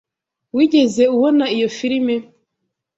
[0.55, 2.15] Wigeze ubona iyo firime?